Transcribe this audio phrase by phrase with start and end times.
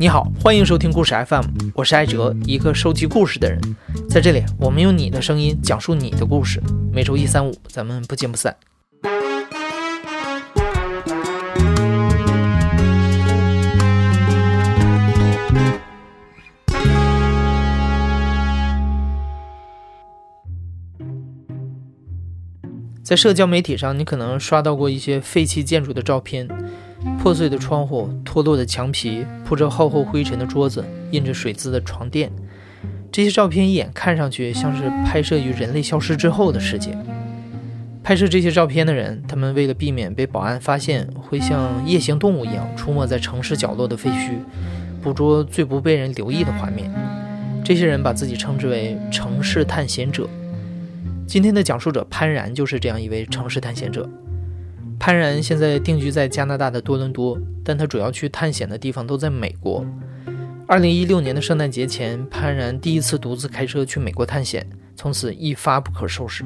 [0.00, 3.60] 你好，欢迎收听故事 FM，我是艾哲，一个收集故事的人。
[4.08, 6.58] 在这里，我们用你的声音讲述你的故事。
[6.90, 8.56] 每周一、三、五，咱们不见不散。
[23.02, 26.48] 在社交媒体上，你可能刷到过一些废弃建筑的照片。
[27.18, 32.30] 破碎的窗户、脱落的墙皮、铺着厚厚灰尘的桌子、印着水渍的床垫，
[33.10, 36.96] 这些照片一眼看上去像是拍摄于人类消失之后的世界。
[38.02, 44.32] 拍摄这些照片的人，他们为了避免被保安发现，会像夜行动物一样出没在城市角落的废墟，
[45.02, 46.90] 捕捉最不被人留意的画面。
[47.62, 50.28] 这些人把自己称之为“城市探险者”。
[51.28, 54.08] 今天的讲述者潘然就是这样一位城市探险者。
[55.00, 59.82] 潘然现在定居在加拿大的多伦多，但他主要去探险的地方都在美国。
[60.66, 66.44] 二零一六年的圣诞节前，潘然第一次独自开车去美国探险，从此一发不可收拾。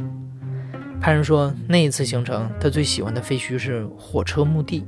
[1.01, 4.85] 潘然说，那一次行程，他最喜欢的废墟是火车墓地。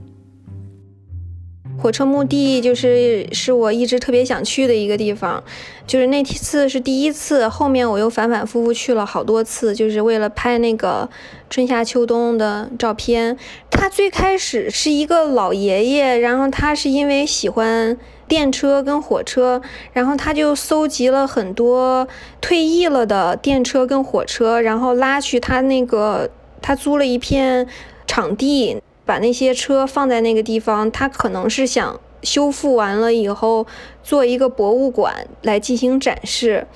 [1.79, 5.43] 火车墓地就是是我一直特别想去的一个地方，
[5.87, 11.09] 就是那次是第一次，后面我又反反复复去了好多次，就是为了拍那个
[11.51, 13.37] 春夏秋冬的照片。
[13.71, 17.97] 他最开始是一个老爷爷，然后他是因为喜欢
[18.27, 19.61] 电车跟火车，
[19.93, 22.09] 然后他就搜集了很多
[22.41, 26.31] 退役了的电车跟火车，然后拉去他那个
[26.61, 27.69] 他租了一片
[28.07, 28.81] 场地。
[29.07, 33.67] 把那些车放在那个地方，他可能是想修复完了以后
[34.03, 36.67] 做一个博物馆来进行展示。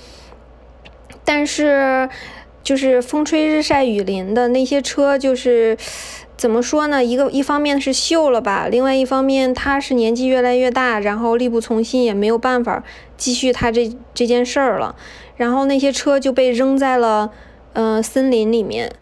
[1.24, 2.08] 但是，
[2.62, 5.76] 就是风吹日晒雨淋的那些车，就是
[6.36, 7.04] 怎么说呢？
[7.04, 12.82] 一个一方面是锈了吧，另外一方面他是年纪越来越大，然后力不从心，也没有办法
[13.16, 14.94] 继续他这这件事儿了。
[15.36, 17.30] 然后那些车就被扔在了
[17.72, 18.92] 嗯森林里面。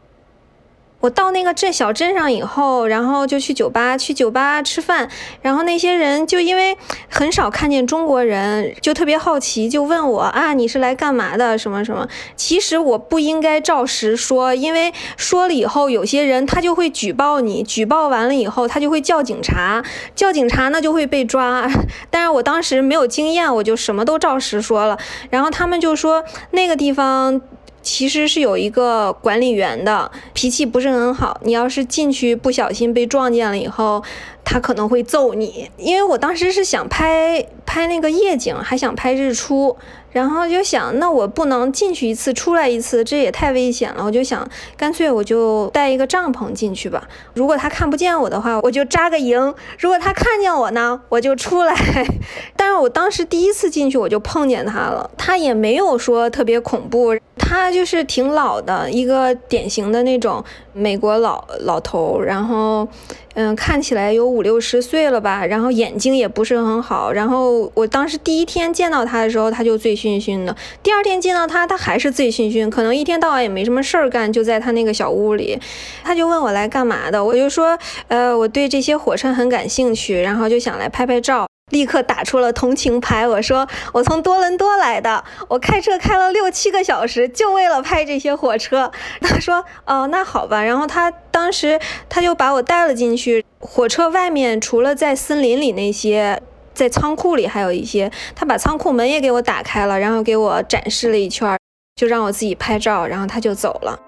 [1.01, 5.09] 我到那个镇小镇上以后，然后就去酒吧，去酒吧吃饭。
[5.43, 6.77] 然后那些人就因为
[7.09, 11.57] 很少看见中国人，就特别好奇，就问我啊，你是来干嘛的？
[11.57, 12.09] 什么什么？
[12.35, 19.85] 其实我不应该照实说，因为说了以后，有些人他就会举报你，举报完了以后，他就会叫警察，
[20.17, 21.71] 叫警察那就会被抓。
[22.11, 24.99] 但是我当时没有经验，我就什么都照实说了。
[25.31, 27.41] 然后他们就说那个地方。
[27.89, 31.41] 其实是有一个管理员的，脾气不是很好。
[31.43, 34.05] 你要是进去不小心被撞见了以后，
[34.45, 35.71] 他可能会揍你。
[35.79, 39.75] 因为我当时是想拍拍那个夜景，还想拍日出。
[40.11, 44.05] 然后就想，那我不能进去一次出来一次，这也太危险了。
[44.05, 47.07] 我就想，干脆我就带一个帐篷进去吧。
[47.35, 51.75] 如果他看不见我的话，我就扎个营；如果他看见我呢，我就出来。
[52.57, 55.11] 但是我当时第一次进去，我就碰见他了。
[55.17, 60.43] 他也没有说特别恐怖，他就是挺老的一个典型的那种
[60.73, 62.89] 美国老老头，然后。
[63.35, 67.13] 嗯，看起来有五六十岁了吧，然后眼睛也不是很好。
[67.13, 75.59] 然后我当时第一天见到他的时候，他就醉醺醺的；第二天见到他，他还是醉醺醺，可能一天到晚也没什么事儿干，就在他那个小屋里。
[76.05, 77.77] 他就问我来干嘛的，我就说，
[78.07, 81.47] 呃，我对这些火车很感兴趣，然后就想来拍拍照。
[81.71, 88.91] 立刻打出了同情牌，我说我从多伦多来的，我开车开了六七个小时，就为了拍这些火车。
[89.21, 90.65] 他说哦，那好吧。
[90.65, 91.79] 然后他当时
[92.09, 96.41] 他就把我带了进去，火车外面除了在森林里那些，
[96.79, 101.59] 在仓库里还有一些，他把仓库门也给我打开了，然后给我展示了一圈，
[101.97, 103.99] 就让我自己拍照，然后他就走了。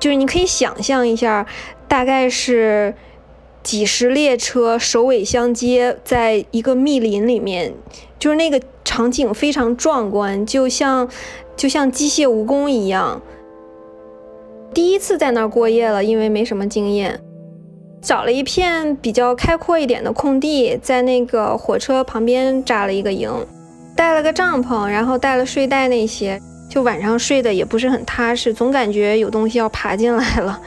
[0.00, 1.46] 就是你可以想象一下，
[1.86, 2.94] 大概是。
[3.62, 7.74] 几十列车首尾相接，在一个密林里面，
[8.16, 11.08] 就是那个场景非常壮观，就像
[11.56, 13.20] 就像机械蜈蚣一样。
[14.72, 17.20] 第一次在那儿过夜了，因为没什么经验，
[18.00, 23.30] 找了一片比较开阔一点的空地，在那个火车旁边扎了一个营，
[23.96, 30.60] 带了个帐篷，然后带了睡袋那些，就晚上睡的也不是很踏实，总感觉有东西要爬进来了。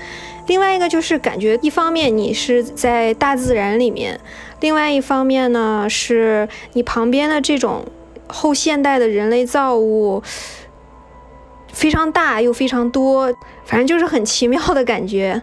[0.48, 4.20] 另外一个就是感觉，一方面你是在大自然里面，
[4.60, 7.86] 另外一方面呢是你旁边的这种
[8.28, 10.22] 后现代的人类造物
[11.72, 13.32] 非常大又非常多，
[13.64, 15.42] 反正就是很奇妙的感觉。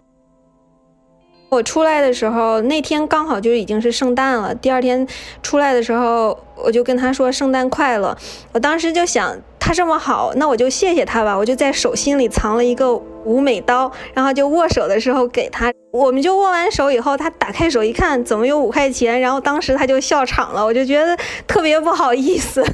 [1.48, 4.54] 我出来的时候，那天刚好就已经是圣诞了。
[4.54, 5.06] 第二天
[5.42, 8.16] 出来的时候，我就跟他说圣诞快乐。
[8.52, 9.36] 我当时就想。
[9.58, 11.36] 他这么好，那我就谢谢他吧。
[11.36, 15.72] 我就在手心里藏了一个五美刀，然后就握手的时候给他。
[15.90, 19.20] 我们就握完手以后，他打开手一看，怎么有五块钱？
[19.20, 21.18] 然后当时他就笑场了，我就觉得
[21.48, 22.64] 特别不好意思。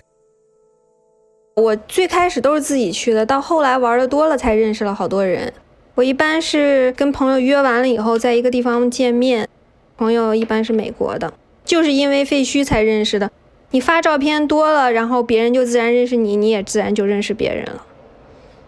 [1.57, 5.51] 我最开始都是自己去的，到后来玩的多了，才认识了好多人。
[5.95, 9.47] 我一般是跟朋友约完了以后，在一个地方见面，
[9.99, 11.35] 朋友一般是美国的，
[11.67, 13.31] 就是因为废墟才认识的。
[13.73, 17.85] 你发照片多了，然后别人就自然认识你，你也自然就认识别人了。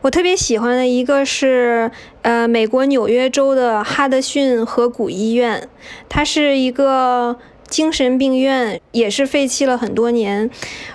[0.03, 1.91] 我特别喜欢的一个是，
[2.21, 5.67] 呃，美国纽约州的哈德逊河谷医院，
[6.11, 7.39] 它是一个
[7.75, 10.49] 精神病院，也是废弃了很多年。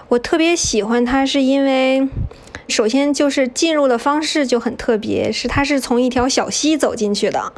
[0.07, 2.07] 我特别喜欢它，是因为。
[2.69, 7.51] 首先就是进入的方式就很特别，是它是从一条小溪走进去的。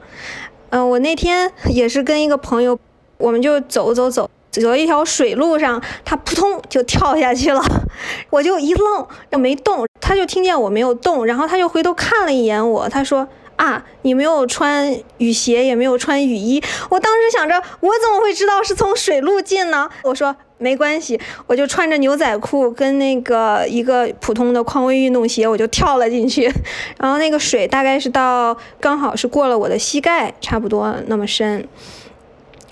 [0.72, 2.80] 嗯，我那天也是跟一个朋友，
[3.20, 7.62] 我们就走走走，走到一条水路上，他扑通就跳下去了，
[8.32, 13.28] 我就一愣，没动，他就听见我没有动，然后他就回头看了一眼我，他说。
[13.62, 16.60] 啊，你没有穿雨鞋，也没有穿雨衣。
[16.90, 19.88] 我当时想着，我怎么会知道是从水路进呢？
[20.02, 26.52] 我说没关系，我就穿着牛仔裤跟那个一个普通的匡威运动鞋，我就跳了进去。
[26.98, 31.68] 然后那个水大概是到刚好是过了我的膝盖，差不多那么深，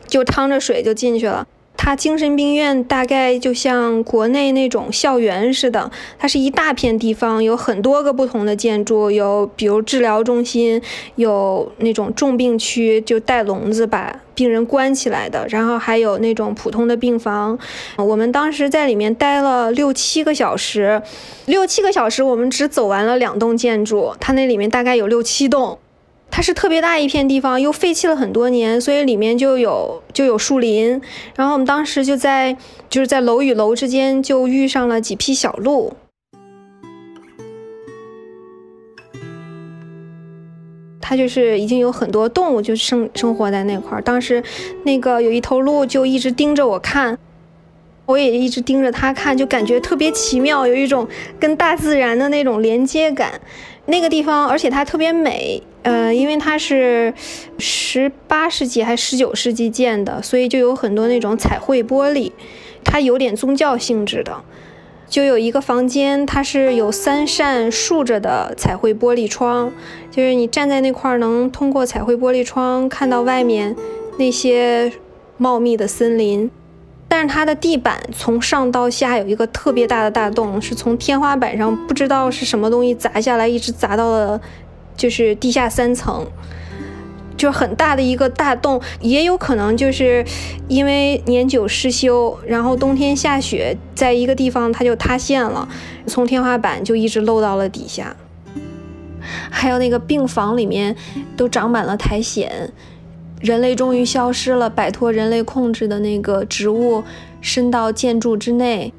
[0.08, 1.46] 就趟着水就进去了。
[1.82, 10.82] 它精神病院大概就像国内那种校园似的，它是一大片地方，有很多个不同的建筑，有比如治疗中心，
[11.16, 17.58] 有那种重病区，就带笼子把病人关起来的，然后还有那种普通的病房。
[17.96, 21.02] 我们当时在里面待了六七个小时，
[21.46, 25.80] 六七个小时，我们只走完了两栋建筑，它那里面大概有六七栋。
[26.32, 31.02] 它是特别大一片地方，又废弃了很多年，所以里面就有就有树林。
[31.36, 32.56] 然后我们当时就在
[32.90, 35.94] 就是在楼与楼之间就遇上了几匹小鹿，
[41.02, 44.02] 它就是已经有很多动物就生生活在那块儿。
[44.02, 44.42] 当时
[44.84, 47.18] 那个有一头鹿就一直盯着我看，
[48.06, 51.06] 我也一直盯着它看，就感觉特别奇妙，有一种
[51.38, 53.42] 跟大自然的那种连接感。
[53.90, 55.62] 那个地方，而且它特别美。
[55.82, 57.14] 呃，因为它是
[57.58, 62.32] 十八世纪还是十九世纪建的，所以就有很多那种彩绘玻璃，
[62.84, 64.42] 它有点宗教性质的。
[65.08, 69.72] 就有一个房间，它是有三扇竖着的彩绘玻璃窗，
[70.12, 73.76] 就是你站在那块儿能通过彩绘玻璃窗看到外面
[74.18, 74.92] 那些
[75.38, 76.52] 茂密的森林。
[77.10, 84.40] 但是它的地板从上到下有一个特别大的大洞，是从天花板上不知道是什么东西砸下来，一直砸到了。
[84.96, 86.28] 就是地下三层，
[87.38, 90.26] 就很大的一个大洞，也有可能就是
[90.68, 95.70] 因为年久失修，然后冬天下雪，在一个地方它就塌陷了，
[96.06, 98.14] 从天花板就一直漏到了底下。
[99.50, 100.94] 还有那个病房里面
[101.38, 102.50] 都长满了苔藓，
[103.40, 107.04] 人类终于消失了，摆脱人类控制的那个植物
[107.42, 108.94] 伸到建筑之内。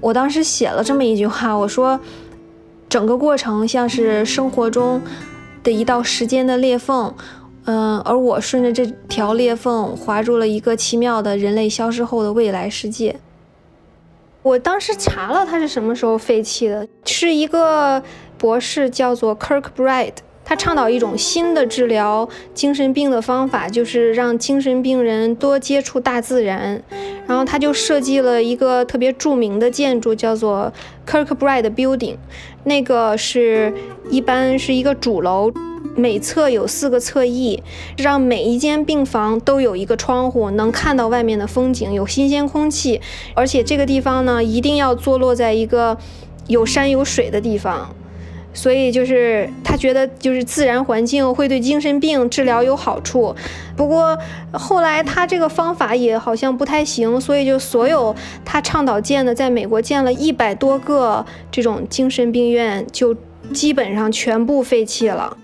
[0.00, 2.00] 我当时写了这么一句话，我说。
[2.88, 5.00] 整个过程像是生活中
[5.64, 7.14] 的一道时间的裂缝，
[7.64, 13.16] 嗯，而我顺着这条裂缝滑入了一个奇妙的人类消失后的未来世界。
[14.42, 18.02] 我当时查了它是什么时候废弃的，是一个
[18.36, 20.16] 博士叫做 Kirkbride。
[20.52, 26.82] 他倡导一种新的治疗精神病的方法，就是让精神病人多接触大自然。
[27.26, 30.70] 然后他就设计了一个特别著名的建筑，叫做
[31.06, 32.16] Kirkbride Building。
[32.64, 33.72] 那个是
[34.10, 35.50] 一般是一个主楼，
[35.96, 37.62] 每侧有四个侧翼，
[37.96, 43.00] 让每一间病房都有一个窗户，能看到外面的风景，有新鲜空气。
[43.32, 45.96] 而且这个地方呢，一定要坐落在一个
[46.46, 47.96] 有山有水的地方。
[48.54, 53.34] 所以就是他觉得就是自然环境会对精神病治疗有好处，
[53.76, 54.16] 不过
[54.52, 63.16] 后来他这个方法也好像不太行，所以就所有他倡导建的，在美国建了一百多个这种精神病院，就
[63.52, 65.36] 基本上全部废弃了。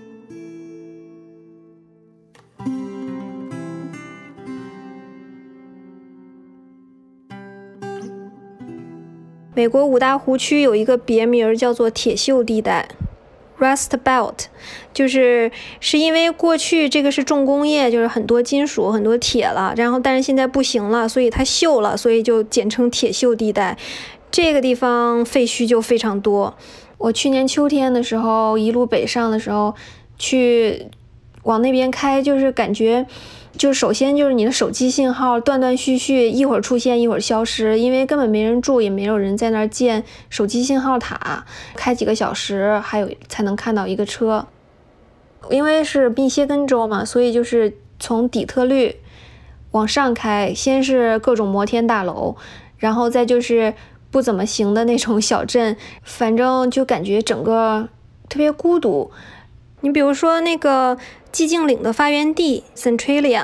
[9.59, 12.87] 美国五大湖区有一个别名叫做“铁锈地带
[13.59, 14.45] ”（Rust Belt），
[14.93, 15.51] 就是
[15.81, 23.77] 是因为过去这个是重工业，就是很多金属、很多铁了，然后但是现在不行了，所以它锈了，所以就简称铁锈地带。
[24.31, 26.55] 这个地方废墟就非常多。
[26.97, 29.75] 我去年秋天的时候一路北上的时候，
[30.17, 30.85] 去
[31.43, 33.05] 往那边开，就是感觉，
[33.57, 44.47] 就首先就是你的手机信号断断续续，一会儿出现一会儿消失，因为根本没人住，也没有人在那儿建手机信号塔，开几个小时还有才能看到一个车。
[45.49, 48.97] 因为是密歇根州嘛，所以就是从底特律
[49.71, 52.35] 往上开，先是各种摩天大楼，
[52.77, 53.73] 然后再就是
[54.11, 57.87] 不怎么行的那种小镇，反正就感觉整个
[58.27, 59.09] 特别孤独。
[59.81, 60.97] 你比如说那个
[61.31, 63.43] 寂静岭的发源地 Centralia。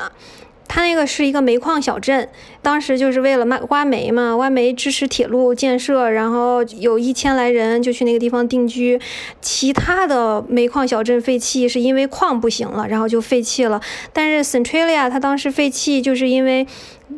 [0.68, 2.28] 它那个是一个煤矿小镇，
[2.64, 9.00] 当时就是为了卖挖煤嘛，挖煤支持铁路建设，然后有一千来人就去那个地方定居。
[9.40, 13.80] 其他的煤矿小镇废弃是因为矿不行了，然后就废弃了。
[14.12, 16.66] 但是 Centralia 它当时废弃就是因为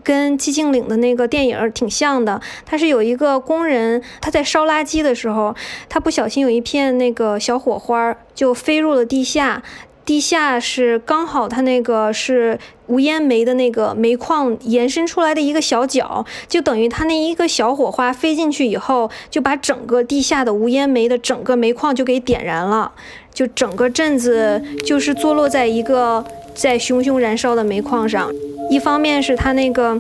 [0.04, 5.56] 跟寂静岭的那个电影挺像的，它是有一个工人他在烧垃圾的时候，
[5.88, 9.64] 他不小心有一片那个小火花就飞入了地下。
[10.08, 22.90] 地下是刚好，它那个是无烟煤的那个煤矿延伸出来的一个小角，就等于它那一个小火花飞进去以后，就把整个地下的无烟煤的整个煤矿就给点燃了，
[23.34, 26.24] 就整个镇子就是坐落在一个
[26.56, 28.32] 在熊熊燃烧的煤矿上。
[28.70, 30.00] 一方面是它那个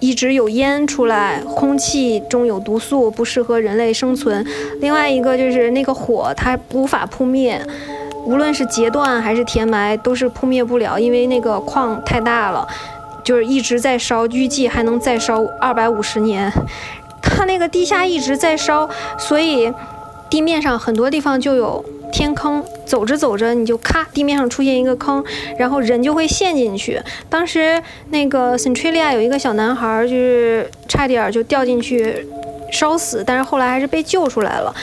[0.00, 4.42] 一直有烟出来，空气中有毒素，不适合人类生存；
[4.80, 7.60] 另外一个就是那个火它无法扑灭。
[8.24, 12.66] 无论是截断还是填埋，都是扑灭不了，因为那个矿太大了，
[13.24, 16.50] 就是一直在烧，预计还能再烧二百五十年。
[17.20, 18.88] 它那个地下一直在烧，
[19.18, 19.72] 所以
[20.30, 25.24] 地面上很多地方就有天坑，走着走着你就咔，地面上出现一个坑，
[25.58, 27.00] 然后人就会陷进去。
[27.28, 32.26] 当时那个 Centralia 有一个小男孩，就是差点就掉进去
[32.70, 34.74] 烧死，但是后来还是被救出来了。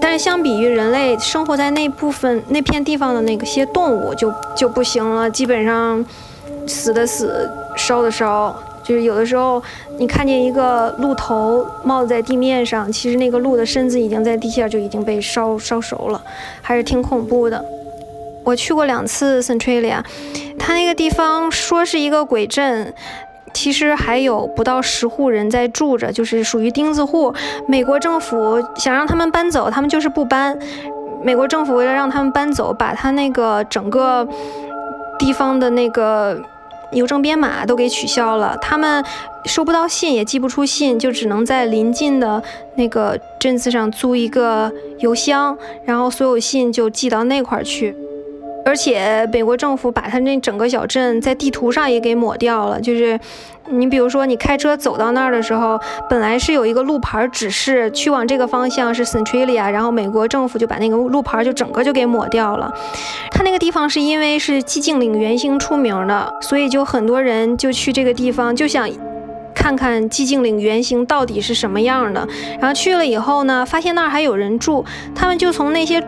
[0.00, 6.04] 但是相比于人类生活在那部分那片地方的那个些动物就就不行了，基本上
[6.66, 9.62] 死的死，烧的烧，就是有的时候
[9.98, 16.20] 你看见一个鹿头冒在地面上，其实那个鹿的身子已经在地下就已经被烧烧熟了，
[16.62, 17.64] 还是挺恐怖的。
[18.42, 20.02] 我去过两次 Centralia，
[20.58, 22.94] 它那个地方说是一个鬼镇。
[23.52, 27.34] 其实还有不到十户人在住着，就是属于钉子户。
[27.66, 30.58] 美国政府想让他们搬走，他们就是不搬。
[31.22, 34.26] 美国政府为了让他们搬走，把他那个整个
[35.18, 36.40] 地方的那个
[36.92, 39.04] 邮政编码都给取消了，他们
[39.44, 42.42] 收不到信，也寄不出信，就只能在临近的
[42.76, 47.94] 那个镇子上租一个邮箱，然后所有信就寄到那块儿去。
[48.64, 52.80] 而且美国政府把它那整个小镇在地图上也给抹掉了。
[52.80, 53.18] 就是
[53.68, 62.72] 你比如说，你开车走到那儿的时候，本来是有一个路牌指示去往这个方向是 Centralia，然后美国政府就把那个路牌就整个就给抹掉了。
[63.30, 68.88] 它那个地方是因为是寂静岭原星出名的，所以就很多人就去这个地方，就想
[69.54, 72.26] 看看寂静岭原星到底是什么样的。
[72.60, 76.02] 然后去了以后呢，发现那儿还有人住，他们就从那些。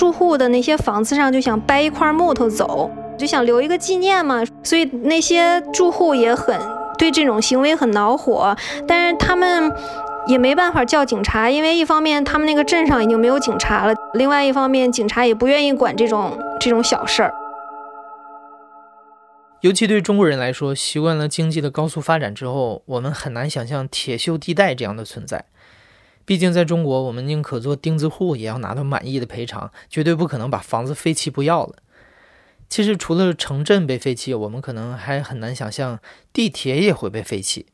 [0.00, 6.58] 住户的那些房子上就想掰一块木头走，就想留一个纪念嘛，所以那些住户也很
[6.96, 8.56] 对这种行为很恼火，
[8.88, 9.70] 但是他们
[10.26, 17.34] 也没办法叫警察，因为一方面他们那个镇上已经没有警察了，另外一方面警察也不愿意管这种这种小事儿。
[19.60, 25.44] 尤其对中国人来说，习惯了经济的高速发展之后，我们很难想象铁锈地带这样的存在。
[26.30, 31.78] 毕竟，在中国，我们宁可做钉子户，也要拿到满意的赔偿，绝对不可能把房子废弃不要了。
[32.68, 35.98] 其实，除了城镇被废弃，我们可能还很难想象
[36.32, 37.66] 地铁也会被废弃。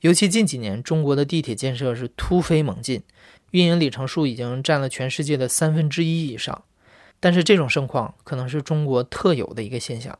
[0.00, 3.02] 尤其近几年，中国的地铁建设是突飞猛进，
[3.50, 6.64] 运营里程数已经占了全世界的三分之一以上。
[7.20, 10.18] 但是，这种盛况可能是中国特有的一个现象。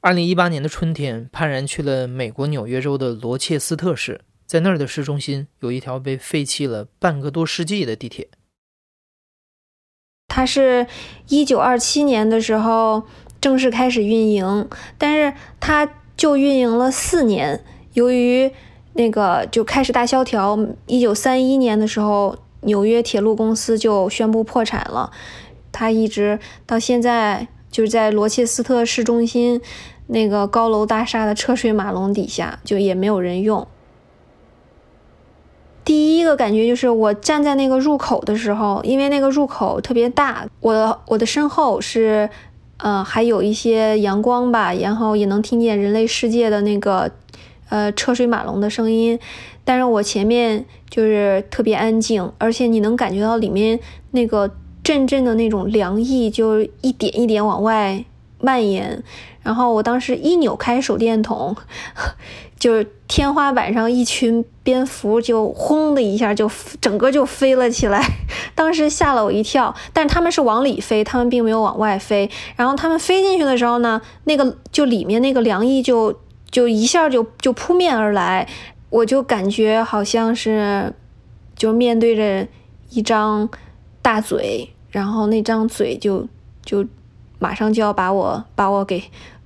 [0.00, 4.22] 二零一八年的春天，潘然去了美国纽约州的罗切斯特市。
[4.46, 8.28] 在那儿的市中心有一条被废弃了半个多世纪的地铁。
[10.28, 10.86] 它是
[11.28, 13.02] 一九二七年的时候
[13.40, 17.62] 正式开始运营，但是它就运营了四年。
[17.94, 18.50] 由于
[18.94, 25.10] 那个就开始大萧条，一九三一年的时候，纽约铁路公司就宣布破产了。
[25.70, 29.60] 它一直到现在就是在罗切斯特市中心
[30.06, 33.66] 那个高楼大厦的车水马龙底下，就也没有人用。
[35.84, 42.30] 第一个感觉就是我站在那个入口的时候，因为那个入口特别大，我的我的身后是，
[42.76, 47.10] 呃，还有一些阳光吧，然后也能听见人类世界的那个，
[47.68, 49.18] 呃，车水马龙的声音，
[49.64, 53.80] 但是我前面就是特别安静，而且你能感觉到里面
[54.12, 54.48] 那个
[54.84, 58.04] 阵阵的那种凉意，就一点一点往外
[58.40, 59.02] 蔓延。
[59.42, 61.56] 然后我当时一扭开手电筒，
[62.58, 66.48] 就是天花板上一群蝙蝠就轰的一下就
[66.80, 68.00] 整个就飞了起来，
[68.54, 69.74] 当时吓了我一跳。
[69.92, 72.30] 但是他们是往里飞，他们并没有往外飞。
[72.54, 76.20] 然后他们飞进去的时候呢，那个就里面那个凉意就
[76.50, 78.48] 就一下就就扑面而来，
[78.90, 80.94] 我就感觉好像是
[81.56, 82.46] 就面对着
[82.90, 83.48] 一张
[84.00, 86.28] 大嘴，然后那张嘴就
[86.64, 86.86] 就
[87.40, 89.02] 马上就要把我把我给。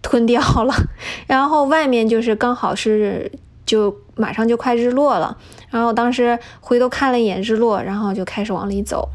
[0.07, 0.73] 吞掉了，
[1.27, 3.31] 然后外面就是刚好是
[3.67, 5.37] 就马上就快日落了，
[5.69, 9.09] 然后当时回头看了一眼日落，然后就开始往里走。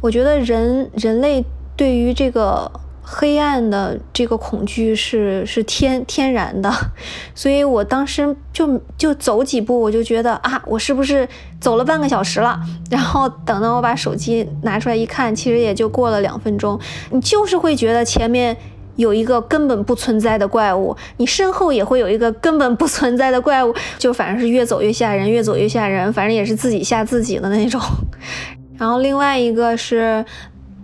[0.00, 1.44] 我觉得人人类
[1.76, 2.68] 对于这个
[3.00, 6.68] 黑暗的这个恐惧是是天天然的，
[7.32, 11.28] 所以我当时就就走几步，我就觉得啊，我是不是
[11.60, 12.58] 走了半个小时了？
[12.90, 16.76] 然后等到我把手机拿出来一看，其实也就过了两分钟，
[17.12, 18.56] 你就是会觉得前面。
[19.00, 27.80] 有一个根本不存在的怪物，你身后也会有一个根本不存在的怪物，就反正是越走越吓人，越走越吓人，反正也是自己吓自己的那种。
[28.76, 30.22] 然后另外一个是，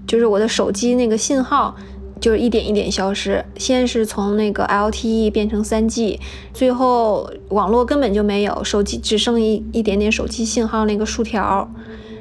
[0.07, 1.77] 就是我的手机那个信号，
[2.19, 6.19] 就是一点一点消失，先是从那个 LTE 变成 3G，
[6.55, 11.71] 最后网络根本就没有，手机只剩一一点点手机信号那个竖条，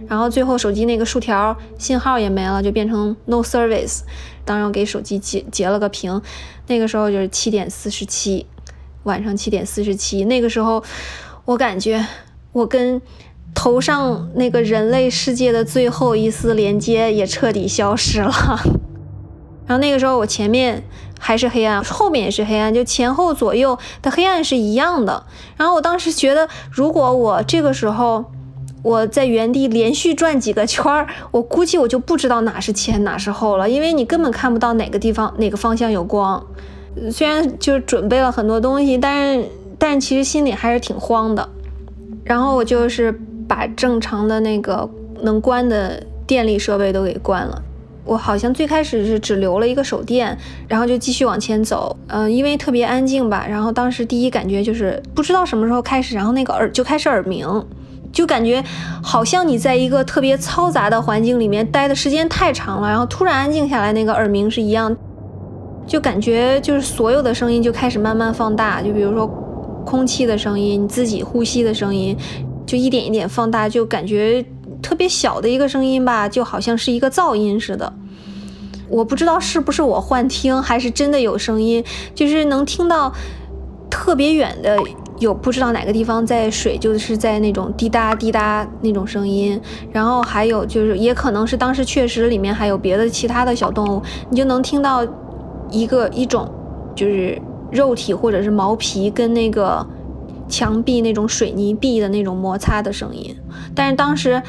[0.10, 4.02] 然后最后手机那个竖条信号也没了，就变成 No Service。
[4.46, 6.22] 当然，给手机截截了个屏，
[6.68, 8.46] 那个时候就是七点四十七，
[9.04, 10.24] 晚上七点四十七。
[10.26, 10.84] 那个时候，
[11.46, 12.06] 我感觉
[12.52, 13.02] 我跟
[13.56, 18.32] 头上那个人类世界的最后一丝连接也彻底消失了。
[19.66, 20.84] 然后那个时候，我前面
[21.20, 25.26] 还是黑暗，后面也是黑暗，就前后左右的黑暗是一样的。
[25.58, 28.26] 然后我当时觉得，如果我这个时候。
[28.86, 36.46] 我在原地连续转几个圈儿，我估计我就不知道哪是前哪是后了，因为你根本看不到哪个地方哪个方向有光。
[37.12, 39.50] 虽然就准备了很多东西，但是
[39.80, 41.50] 但其实心里还是挺慌的。
[42.24, 43.12] 然后我就是
[43.48, 44.88] 把正常的那个
[45.22, 47.60] 能关的电力设备都给关了。
[48.04, 50.38] 我好像最开始是只留了一个手电，
[50.68, 51.98] 然后就继续往前走。
[52.06, 53.48] 嗯，因为特别安静吧。
[53.50, 57.48] 然后当时第一感觉就是不知道什么时候开始，然后那个耳就开始耳鸣。
[58.16, 58.64] 就感觉
[59.04, 64.96] 好像你在一个特别嘈杂的环境里面待的时间太长了，然后突然安静下来，那个耳鸣是一样，
[65.86, 69.28] 就感觉就是所有的声音就开始慢慢放大，就比如说
[69.86, 72.16] 空气的声音、你自己呼吸的声音，
[72.66, 74.44] 就一点一点放大，就感觉
[74.82, 77.92] 特别小的一个声音吧，就好像是一个噪音似的。
[78.88, 83.14] 我不知道是不是我幻听，还是真的有声音，就是能听到
[83.90, 84.80] 特别远的。
[85.20, 89.60] 有不知道哪个地方在水，就是在那种滴答滴答那种声音，
[89.92, 95.06] 然后还有就是也可能是当时确实里面还有别的其他的小动物，你就能听到
[95.72, 96.50] 一个一种
[96.94, 99.86] 就是肉体或者是毛皮跟那个
[100.50, 103.36] 墙壁那种水泥壁的那种摩擦的声音。
[103.74, 104.42] 但是当时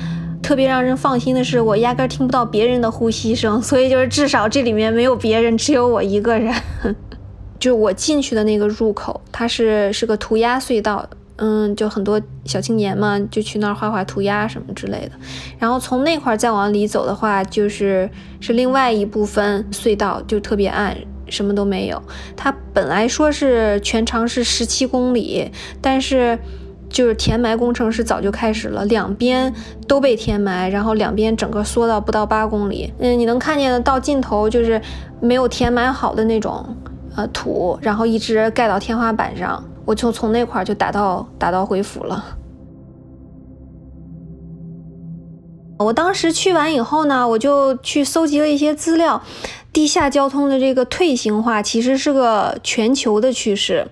[0.42, 6.52] 特别让人放心的是，我压根听不到别人的呼吸声，所以就是至少这里面没有别人，只有我一个人。
[7.58, 15.12] 就我进去的那个入口，它是是个涂鸦隧道，嗯，就很多小青年嘛，就去那儿画画、涂鸦什么之类的。
[15.58, 18.08] 然后从那块儿再往里走的话，就是
[18.40, 20.96] 是另外一部分隧道，就特别暗，
[21.28, 22.02] 什么都没有。
[22.36, 26.38] 它本来说是全长是十七公里，但是
[26.88, 29.52] 就是填埋工程是早就开始了，两边
[29.88, 32.92] 都被填埋，然后两边整个缩到不到八公里。
[32.98, 34.80] 嗯，你能看见的到尽头就是
[35.20, 36.64] 没有填埋好的那种。
[37.16, 42.36] 呃，土，然后一直盖到天花板上，我就从那块儿就打道打道回府了。
[45.78, 49.22] 我当时去完以后呢，我就去搜集了一些资料，
[49.72, 53.88] 地下交通的这个退行化其实是个全球的趋势，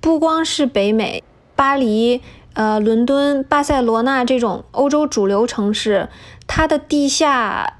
[0.00, 1.22] 不光是北美，
[1.54, 2.20] 巴黎、
[2.54, 6.08] 呃，伦敦、巴塞罗那这种欧洲主流城市，
[6.48, 7.74] 它的地下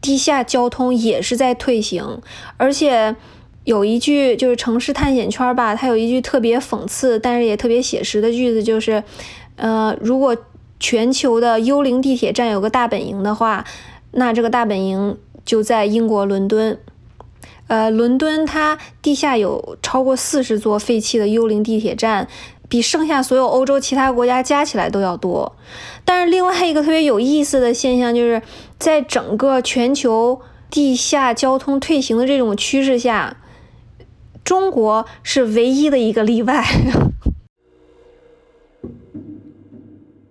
[0.00, 2.22] 地下交通也是在退行，
[2.56, 3.16] 而且。
[3.70, 9.04] 有一句就是城市探险圈吧，它有一句特别讽刺，但是也特别写实的句子，就是，
[9.54, 10.36] 呃，如果
[10.80, 13.64] 全球的幽灵地铁站有个大本营的话，
[14.10, 16.76] 那这个大本营就在英国伦敦。
[17.68, 22.26] 呃，伦敦它地下有超过四十座废弃的幽灵地铁站，
[22.68, 25.54] 比剩下所有欧洲其他国家加起来都要多。
[26.04, 28.42] 但是另外一个特别有意思的现象，就是
[28.80, 33.36] 在整个全球地下交通退行的这种趋势下。
[34.44, 36.64] 中国是唯一的一个例外。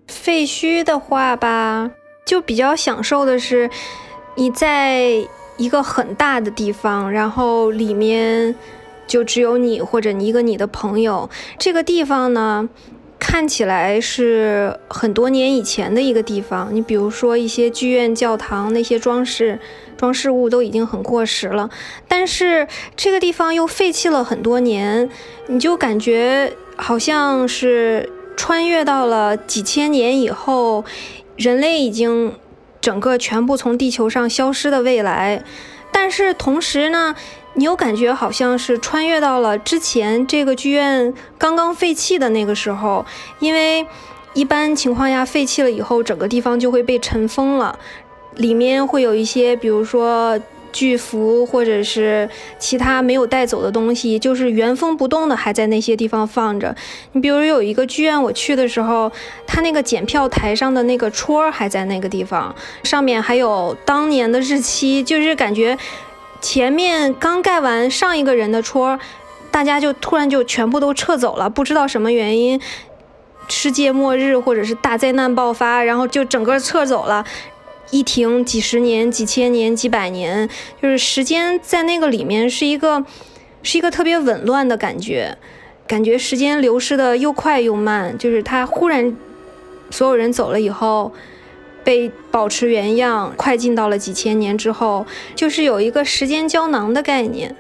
[0.08, 1.91] 废墟的话吧，
[2.26, 3.69] 就比较享受的是，
[4.36, 8.54] 你在一个很大的地方，然后里面
[9.08, 11.30] 就只有你或者你一个你的朋友。
[11.58, 12.69] 这个地方呢，
[13.19, 16.73] 看起来是很多年以前的一个地方。
[16.73, 19.60] 你比如说一些剧院、教堂那些装饰
[19.97, 21.69] 装饰物都已经很过时了，
[22.08, 25.10] 但是这个地方又废弃了很多年，
[25.47, 30.86] 你就感觉好像是穿越到了几千年以后，
[31.36, 32.34] 人类已经。
[32.82, 35.43] 整个全部从地球上消失的未来，
[35.91, 37.13] 但是同时呢，
[37.60, 43.06] 你又感觉好像是穿越到了之前这个剧院刚刚废弃的那个时候，
[43.39, 43.86] 因为
[44.34, 47.78] 一般情况下废弃了以后，整个地方就会被尘封了，
[48.38, 50.39] 里面会有一些，比如说。
[50.72, 56.76] 巨幅或者是其他没有带走的东西，就是原封不动的还在那些地方放着。
[57.13, 59.12] 你比如有一个剧院，我去的时候，
[59.48, 65.76] 它那个检票台上的那个戳还在那个地方，上面还有当年的日期，就是感觉
[66.41, 68.99] 前面刚盖完上一个人的戳，
[69.52, 72.60] 大家就突然就全部都撤走了，不知道什么原因，
[73.47, 77.25] 世界末日或者是大灾难爆发，然后就整个撤走了。
[77.91, 80.47] 一停几十年、几千年、几百年，
[80.80, 83.04] 就是时间在那个里面是一个，
[83.63, 85.36] 是一个特别紊乱的感觉，
[85.88, 88.15] 感觉时间流失的又快又慢。
[88.15, 89.17] 就是他忽然，
[89.89, 91.12] 所有人走了以后，
[91.84, 97.56] 被保持原样，快进到了几千年之后，就是有一个时间胶囊的概念。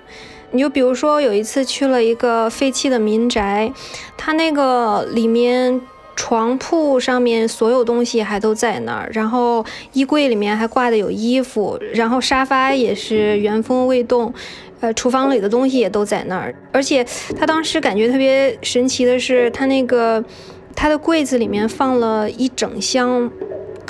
[0.51, 3.71] 你就比如说有一次去了一个废弃的民宅，
[4.17, 5.81] 它那个里面。
[6.21, 14.33] 床铺上面所有东西还都在那儿，然后衣柜里面还挂的有衣服，然后沙发也是原封未动，
[14.81, 16.53] 呃，厨房里的东西也都在那儿。
[16.73, 17.05] 而且
[17.37, 20.21] 他当时感觉特别神奇的是，他那个
[20.75, 23.31] 他的柜子里面放了一整箱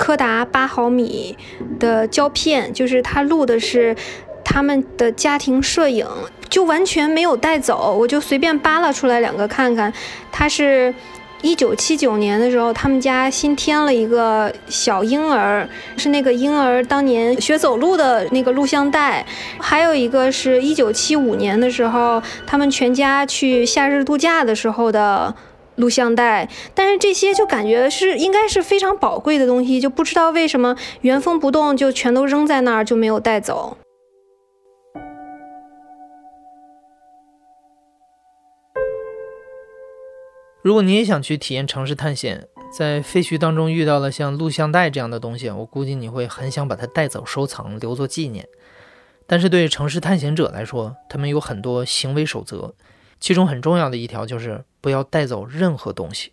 [0.00, 1.36] 柯达八毫米
[1.78, 3.94] 的胶片，就是他录的是
[4.42, 6.06] 他们的家庭摄影，
[6.48, 9.92] 就完全没有带走，我就随便扒拉出来两个看看，
[10.32, 10.94] 他是。
[11.42, 19.24] 一九七九年的时候，他们家新添了一个小婴儿，是那个婴儿当年学走路的那个录像带。
[19.58, 25.34] 还有一个是一九七五年的时候，他们全家去夏日度假的时候的
[25.80, 26.48] 录像带。
[26.74, 33.76] 但是这些就感觉是应该是非常宝贵的东西，就不知道为什么原封不动就全都扔在那儿，就没有带走。
[40.62, 48.46] 如果你也想去体验城市探险，在废墟当中遇到了像录像带这样的东西，我估计你会很想把它带走收藏，留作纪念。
[49.26, 52.74] 但是对城市探险者来说，他们有很多行为守则，
[53.20, 56.32] 其中很重要的一条就是不要带走任何东西。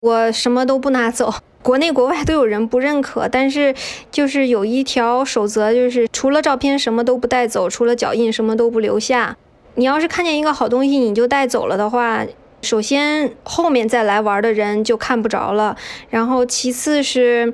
[0.00, 3.74] 我什么都不拿走， 国内国外都有人不认可，但是
[4.10, 9.36] 就是有一条守则，就是除了照片什么都不带走，除了脚印什么都不留下。
[9.74, 12.26] 你要是看见一个好东西你就带走了的话。
[12.62, 15.76] 首先，后面再来玩的人就看不着了。
[16.08, 17.52] 然后，其次是，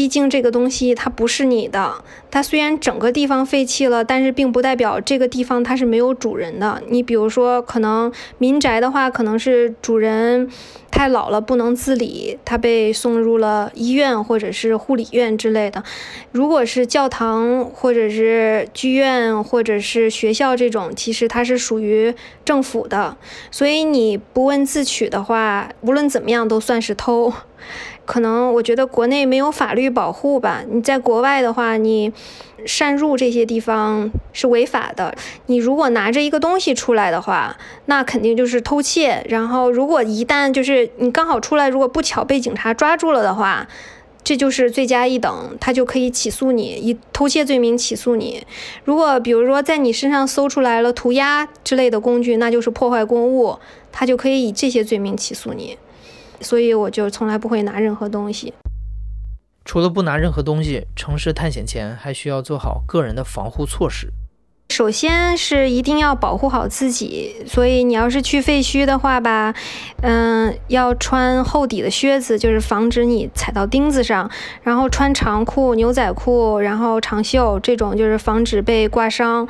[0.00, 2.02] 毕竟这个东西它不是你的。
[2.30, 6.82] 它虽然整个地方废弃了，但是并不代表这个地方它是没有主人的。
[6.88, 10.48] 你比如说，可能民宅的话，可能是主人
[10.90, 15.84] 太老了不能自理，他被送入了医院或者是护理院之类的。
[16.32, 23.18] 如果是教堂或者是剧院或者是学校这种，其实它是属于政府的，
[23.50, 27.30] 所以你不问自取的话，无论怎么样都算是偷。
[28.10, 30.64] 可能我觉得国内没有法律保护吧。
[30.68, 32.12] 你在国外的话，你
[32.66, 35.14] 擅入这些地方是违法的。
[35.46, 39.24] 你如果拿着一个东西出来的话，那肯定就是偷窃。
[39.28, 43.68] 然后如果一旦就是你刚好出来，如果不巧被警察抓住了的话，
[44.24, 48.44] 这就是罪加一等，他就可以起诉你，以偷窃罪名起诉你。
[48.82, 53.56] 如果比如说在你身上搜出来了涂鸦之类的工具，那就是破坏公物，
[53.92, 55.78] 他就可以以这些罪名起诉你。
[56.40, 58.52] 所以我就从来不会拿任何东西。
[59.64, 64.08] 除了不拿任何东西，城市探险前还需要做好个人的防护措施。
[64.70, 69.52] 首先是一定要保护好自己，所以你要是去废墟的话吧，
[70.02, 74.30] 嗯，要穿厚底的靴子，就是防止你踩到钉子上；
[74.62, 79.44] 然后穿长裤、牛仔裤，然后长袖，这种就是防止被刮伤；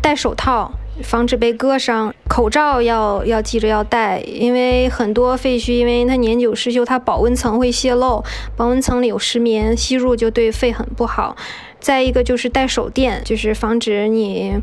[0.00, 0.72] 戴手套。
[1.02, 8.24] 防止被割伤，口罩要要记着要戴，因为很多废墟，因为它年久失修，它保温层会泄漏，
[8.56, 11.36] 保温层里有石棉，吸入就对肺很不好。
[11.80, 14.54] 再一个就是带手电，就是防止你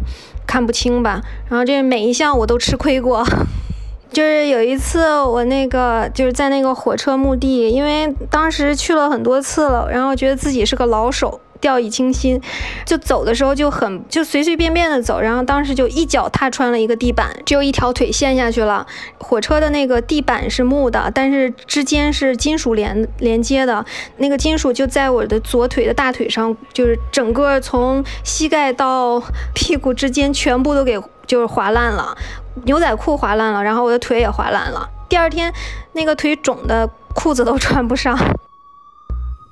[0.47, 1.21] 看不清吧。
[1.49, 3.25] 然后这每一项我都吃亏过，
[4.12, 11.41] 就是有一次我那个就是在那个火车墓地，因为当时去了很多次了，然后觉得自己是个老手。
[11.60, 12.41] 掉以轻心，
[12.86, 18.86] 就走的时候就很就随随便便的走，然后当时就一脚踏穿了一个地板，只有一条腿陷下去了。
[19.17, 23.86] 火车的那个地板是木的，但是之间是金属连连接的，
[24.17, 29.22] 那个金属就在我的左腿的大腿上，就是整个从膝盖到
[29.54, 32.17] 屁股之间全部都给就是划烂了，
[32.63, 34.89] 牛仔裤划烂了，然后我的腿也划烂了。
[35.08, 35.54] 第二天
[35.93, 38.17] 那个腿肿的裤子都穿不上。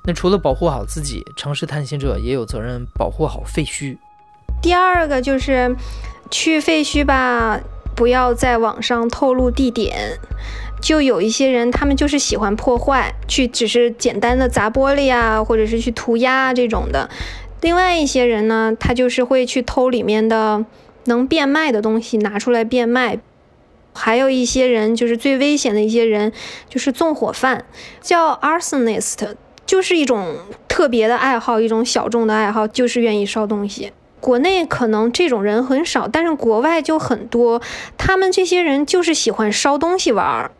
[0.08, 3.98] 那除了保护好自己，城市探险者也有责任保护好废墟。
[4.62, 5.76] 第二个就是
[6.30, 7.60] 去废墟吧，
[7.94, 10.18] 不要在网上透露地点。
[10.80, 17.10] 就有一些人，他们就是喜欢破坏，去只是简单的砸玻璃啊，或者是去涂鸦这种的。
[17.60, 20.64] 另外一些人呢，他就是会去偷里面的
[21.04, 23.18] 能变卖的东西拿出来变卖。
[23.92, 26.32] 还有一些人，就是最危险的一些人，
[26.70, 27.66] 就是纵火犯，
[28.00, 29.34] 叫 arsonist。
[29.68, 30.34] 就是一种
[30.66, 33.92] 特别的爱好，一种小众的爱好，就是愿意烧东西。
[34.18, 37.60] 国内可能这种人很少，但是国外就很多。
[37.98, 40.50] 他们这些人就是喜欢烧东西玩儿。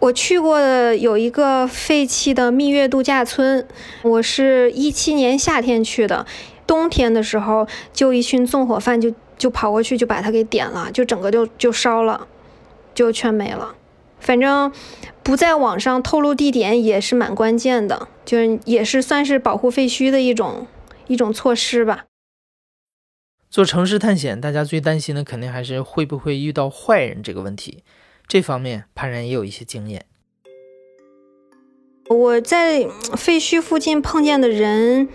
[0.00, 3.64] 我去过的有一个废弃的蜜月度假村，
[4.02, 6.26] 我是一七年夏天去的，
[6.66, 12.26] 冬天的时候就一群纵火犯就就跑过去就把它给点了，就整个就就烧了，
[12.92, 13.76] 就全没了。
[14.20, 14.72] 反正
[15.22, 20.66] 不在网上透露地点也是蛮关键的，就是也是算是保护废墟的一种
[21.06, 22.04] 一种措施吧。
[23.50, 27.82] 做城市探险，大家最担心的肯定还是会不会遇到坏人这个问题。
[28.26, 30.04] 这方面潘然也有一些经验。
[32.10, 35.08] 我在废墟附近碰见的人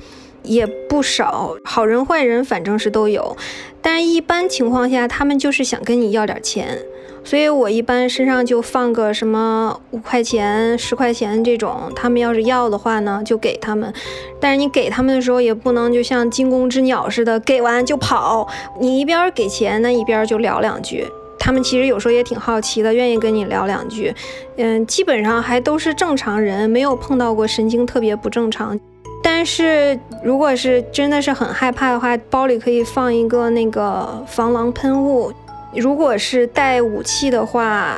[0.43, 3.35] 也不少，好人坏人反正是都有，
[3.81, 6.77] 但是一般情况下他们就是想跟你要点钱。
[7.25, 13.93] 所以我一般身上就放个什么五块钱、十块钱这种，他们要是要的话呢，就给他们。
[14.41, 18.45] 但是你给他们的时候也不能就像惊弓之鸟似的，给完就跑。
[18.77, 21.07] 你一边给钱，那一边就聊两句。
[21.39, 24.13] 他们其实有时候也挺好奇的，愿意跟你聊两句。
[24.57, 28.77] 嗯，基本上还都是正常人，没有碰到过神经特别不正常。
[29.23, 35.31] 但是如果是真的是很害怕的话，包里可以放一个那个防狼喷雾。
[35.75, 37.97] 如果是带武器的话，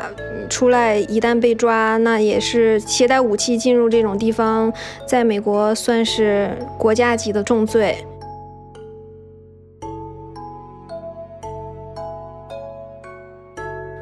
[0.50, 4.72] 出来一旦被抓，那也是携带武器进入这种地方，
[5.06, 7.98] 在美国算是国家级的重罪。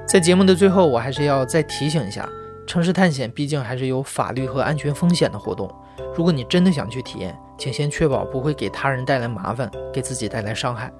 [0.06, 2.30] 在节目的最后，我还是要再提醒一下，
[2.68, 5.68] 城市探险毕竟还是有法律和安全风险的活动。
[6.16, 10.92] 如果你真的想去体验，请先确保不会给他人带来麻烦，给自己带来伤害。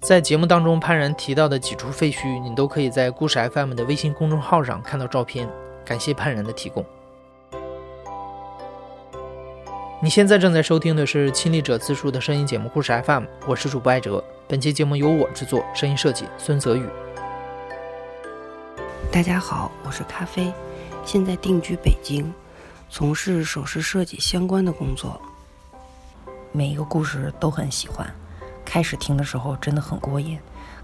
[0.00, 5.48] 在节目当中，潘然提到的几处废墟，你都可以在故事 FM 的微信公众号上看到照片。
[5.84, 6.84] 感谢潘然的提供。
[10.00, 14.22] 你现在正在收听的是亲历者自述的声音节目《故事 FM》，我是主播艾哲。
[14.46, 16.86] 本期节目由我制作，声音设计孙泽宇。
[19.10, 20.52] 大家好，我是咖啡，
[21.04, 22.32] 现在定居北京，
[22.90, 25.20] 从事首饰设计相关的工作。
[26.52, 28.10] 每一个故事都很喜欢。
[28.64, 30.38] 开始听的时候真的很过瘾，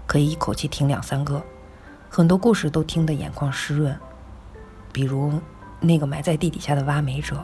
[0.05, 1.43] 可以一口气听两三个，
[2.09, 3.97] 很多故事都听得眼眶湿润。
[4.93, 5.41] 比如
[5.79, 7.43] 那个埋在地底下的挖煤者，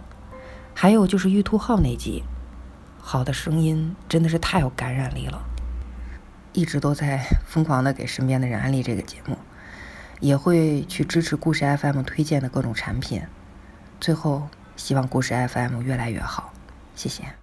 [0.75, 2.23] 还有就是玉兔号那集，
[2.99, 5.41] 好的声音真的是太有感染力了。
[6.53, 9.37] 一直都在疯狂的给身边的人安利这个节目，
[10.19, 13.23] 也会去支持故事 FM 推荐的各种产品。
[14.01, 16.51] 最后，希望故事 FM 越来越好，
[16.95, 17.40] 谢谢。